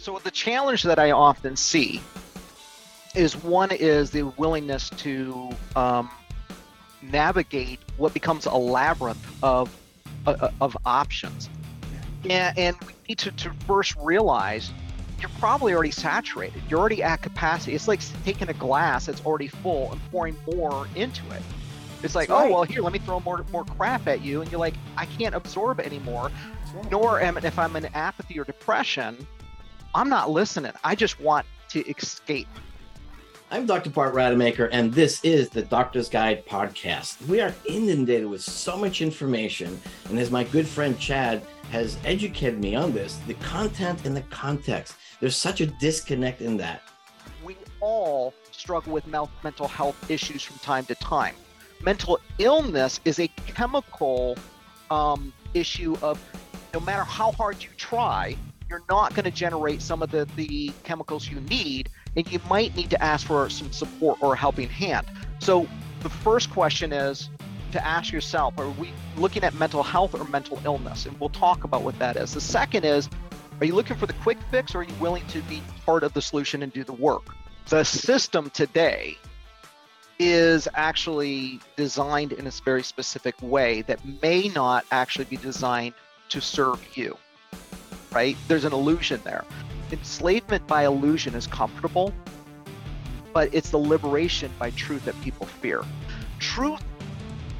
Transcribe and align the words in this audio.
So 0.00 0.18
the 0.24 0.30
challenge 0.30 0.82
that 0.84 0.98
I 0.98 1.10
often 1.10 1.56
see 1.56 2.00
is 3.14 3.36
one 3.36 3.70
is 3.70 4.10
the 4.10 4.22
willingness 4.22 4.88
to 4.96 5.50
um, 5.76 6.10
navigate 7.02 7.80
what 7.98 8.14
becomes 8.14 8.46
a 8.46 8.54
labyrinth 8.54 9.22
of 9.42 9.76
uh, 10.26 10.48
of 10.58 10.74
options, 10.86 11.50
and, 12.30 12.56
and 12.56 12.76
we 12.86 12.94
need 13.10 13.18
to, 13.18 13.30
to 13.32 13.52
first 13.66 13.94
realize 14.00 14.70
you're 15.20 15.30
probably 15.38 15.74
already 15.74 15.90
saturated. 15.90 16.62
You're 16.70 16.80
already 16.80 17.02
at 17.02 17.20
capacity. 17.20 17.74
It's 17.74 17.86
like 17.86 18.00
taking 18.24 18.48
a 18.48 18.54
glass 18.54 19.04
that's 19.04 19.22
already 19.26 19.48
full 19.48 19.92
and 19.92 20.00
pouring 20.10 20.34
more 20.54 20.88
into 20.94 21.30
it. 21.30 21.42
It's 22.02 22.14
like, 22.14 22.30
right. 22.30 22.50
oh 22.50 22.54
well, 22.54 22.62
here, 22.62 22.80
let 22.80 22.94
me 22.94 23.00
throw 23.00 23.20
more 23.20 23.44
more 23.52 23.66
crap 23.66 24.08
at 24.08 24.22
you, 24.22 24.40
and 24.40 24.50
you're 24.50 24.60
like, 24.60 24.76
I 24.96 25.04
can't 25.04 25.34
absorb 25.34 25.78
anymore. 25.78 26.30
Right. 26.74 26.90
Nor 26.90 27.20
am 27.20 27.36
if 27.36 27.58
I'm 27.58 27.76
in 27.76 27.84
apathy 27.86 28.38
or 28.38 28.44
depression, 28.44 29.26
I'm 29.94 30.08
not 30.08 30.30
listening. 30.30 30.72
I 30.84 30.94
just 30.94 31.20
want 31.20 31.46
to 31.70 31.84
escape. 31.88 32.48
I'm 33.50 33.66
Dr. 33.66 33.90
Bart 33.90 34.14
Rademaker, 34.14 34.68
and 34.70 34.94
this 34.94 35.20
is 35.24 35.48
the 35.48 35.62
Doctor's 35.62 36.08
Guide 36.08 36.46
podcast. 36.46 37.20
We 37.26 37.40
are 37.40 37.52
inundated 37.66 38.28
with 38.28 38.42
so 38.42 38.76
much 38.76 39.02
information, 39.02 39.80
and 40.08 40.16
as 40.20 40.30
my 40.30 40.44
good 40.44 40.68
friend 40.68 40.96
Chad 41.00 41.42
has 41.72 41.98
educated 42.04 42.60
me 42.60 42.76
on 42.76 42.92
this, 42.92 43.16
the 43.26 43.34
content 43.34 44.06
and 44.06 44.16
the 44.16 44.22
context, 44.22 44.94
there's 45.18 45.34
such 45.34 45.60
a 45.60 45.66
disconnect 45.66 46.40
in 46.40 46.56
that. 46.58 46.82
We 47.42 47.56
all 47.80 48.32
struggle 48.52 48.92
with 48.92 49.08
mental 49.08 49.66
health 49.66 50.08
issues 50.08 50.44
from 50.44 50.58
time 50.58 50.84
to 50.86 50.94
time. 50.94 51.34
Mental 51.82 52.20
illness 52.38 53.00
is 53.04 53.18
a 53.18 53.26
chemical 53.46 54.36
um, 54.92 55.32
issue 55.54 55.96
of 56.02 56.24
no 56.72 56.78
matter 56.78 57.02
how 57.02 57.32
hard 57.32 57.60
you 57.60 57.70
try, 57.76 58.36
you're 58.70 58.82
not 58.88 59.12
going 59.14 59.24
to 59.24 59.30
generate 59.30 59.82
some 59.82 60.00
of 60.00 60.10
the, 60.10 60.26
the 60.36 60.72
chemicals 60.84 61.28
you 61.28 61.40
need, 61.42 61.90
and 62.16 62.30
you 62.30 62.40
might 62.48 62.74
need 62.76 62.88
to 62.90 63.02
ask 63.02 63.26
for 63.26 63.50
some 63.50 63.70
support 63.72 64.16
or 64.22 64.34
a 64.34 64.36
helping 64.36 64.68
hand. 64.68 65.06
So, 65.40 65.66
the 66.00 66.08
first 66.08 66.50
question 66.50 66.92
is 66.92 67.28
to 67.72 67.86
ask 67.86 68.12
yourself 68.12 68.58
are 68.58 68.70
we 68.70 68.90
looking 69.16 69.44
at 69.44 69.54
mental 69.54 69.82
health 69.82 70.14
or 70.14 70.24
mental 70.24 70.60
illness? 70.64 71.04
And 71.04 71.18
we'll 71.20 71.28
talk 71.28 71.64
about 71.64 71.82
what 71.82 71.98
that 71.98 72.16
is. 72.16 72.32
The 72.32 72.40
second 72.40 72.84
is 72.84 73.10
are 73.60 73.66
you 73.66 73.74
looking 73.74 73.96
for 73.96 74.06
the 74.06 74.14
quick 74.14 74.38
fix 74.50 74.74
or 74.74 74.78
are 74.78 74.84
you 74.84 74.94
willing 74.94 75.26
to 75.26 75.42
be 75.42 75.62
part 75.84 76.02
of 76.02 76.14
the 76.14 76.22
solution 76.22 76.62
and 76.62 76.72
do 76.72 76.84
the 76.84 76.94
work? 76.94 77.34
The 77.68 77.84
system 77.84 78.48
today 78.50 79.18
is 80.18 80.66
actually 80.74 81.60
designed 81.76 82.32
in 82.32 82.46
a 82.46 82.50
very 82.64 82.82
specific 82.82 83.34
way 83.42 83.82
that 83.82 84.00
may 84.22 84.48
not 84.48 84.86
actually 84.90 85.26
be 85.26 85.36
designed 85.36 85.94
to 86.30 86.40
serve 86.40 86.80
you, 86.94 87.16
right? 88.12 88.36
There's 88.48 88.64
an 88.64 88.72
illusion 88.72 89.20
there. 89.24 89.44
Enslavement 89.92 90.66
by 90.66 90.84
illusion 90.84 91.34
is 91.34 91.46
comfortable, 91.46 92.12
but 93.32 93.48
it's 93.52 93.70
the 93.70 93.78
liberation 93.78 94.50
by 94.58 94.70
truth 94.70 95.04
that 95.04 95.20
people 95.20 95.46
fear. 95.46 95.84
Truth 96.38 96.82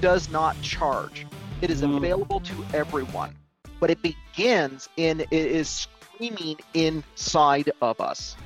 does 0.00 0.30
not 0.30 0.60
charge, 0.60 1.26
it 1.60 1.70
is 1.70 1.82
Mm. 1.82 1.96
available 1.96 2.40
to 2.40 2.64
everyone, 2.72 3.34
but 3.80 3.90
it 3.90 4.00
begins 4.02 4.88
in, 4.96 5.20
it 5.20 5.32
is 5.32 5.68
screaming 6.14 6.58
inside 6.74 7.70
of 7.80 8.00
us. 8.00 8.36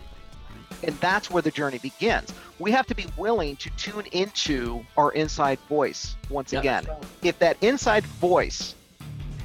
And 0.85 0.97
that's 1.01 1.31
where 1.31 1.43
the 1.43 1.51
journey 1.51 1.79
begins. 1.79 2.33
We 2.61 2.71
have 2.71 2.87
to 2.87 2.95
be 2.95 3.07
willing 3.17 3.57
to 3.57 3.71
tune 3.71 4.07
into 4.13 4.85
our 4.97 5.11
inside 5.13 5.59
voice 5.69 6.15
once 6.31 6.53
Yep. 6.53 6.61
again. 6.63 6.87
If 7.23 7.39
that 7.41 7.57
inside 7.63 8.05
voice 8.07 8.75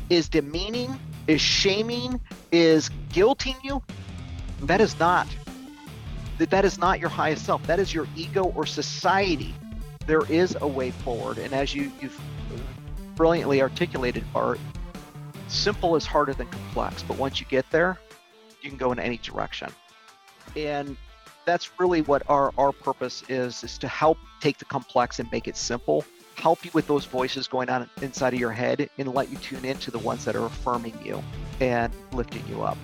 is 0.09 0.29
demeaning, 0.29 0.99
is 1.27 1.41
shaming, 1.41 2.19
is 2.51 2.89
guilting 3.09 3.61
you, 3.63 3.81
that 4.61 4.81
is 4.81 4.97
not 4.99 5.27
that 6.37 6.49
that 6.49 6.65
is 6.65 6.77
not 6.77 6.99
your 6.99 7.09
highest 7.09 7.45
self. 7.45 7.65
That 7.67 7.79
is 7.79 7.93
your 7.93 8.07
ego 8.15 8.45
or 8.55 8.65
society. 8.65 9.53
There 10.05 10.25
is 10.29 10.57
a 10.59 10.67
way 10.67 10.91
forward, 10.91 11.37
and 11.37 11.53
as 11.53 11.73
you 11.73 11.91
you've 12.01 12.19
brilliantly 13.15 13.61
articulated, 13.61 14.25
Bart, 14.33 14.59
simple 15.47 15.95
is 15.95 16.05
harder 16.05 16.33
than 16.33 16.47
complex. 16.47 17.03
But 17.03 17.17
once 17.17 17.39
you 17.39 17.45
get 17.45 17.69
there, 17.71 17.99
you 18.61 18.69
can 18.69 18.77
go 18.77 18.91
in 18.91 18.99
any 18.99 19.17
direction. 19.17 19.69
And 20.55 20.97
that's 21.45 21.79
really 21.79 22.01
what 22.01 22.23
our, 22.27 22.51
our 22.57 22.71
purpose 22.71 23.23
is, 23.29 23.63
is 23.63 23.77
to 23.77 23.87
help 23.87 24.17
take 24.39 24.57
the 24.57 24.65
complex 24.65 25.19
and 25.19 25.31
make 25.31 25.47
it 25.47 25.55
simple, 25.55 26.03
help 26.35 26.63
you 26.65 26.71
with 26.73 26.87
those 26.87 27.05
voices 27.05 27.47
going 27.47 27.69
on 27.69 27.89
inside 28.01 28.33
of 28.33 28.39
your 28.39 28.51
head 28.51 28.89
and 28.97 29.13
let 29.13 29.29
you 29.29 29.37
tune 29.37 29.65
into 29.65 29.91
the 29.91 29.99
ones 29.99 30.25
that 30.25 30.35
are 30.35 30.45
affirming 30.45 30.97
you 31.03 31.21
and 31.59 31.93
lifting 32.11 32.43
you 32.47 32.63
up. 32.63 32.77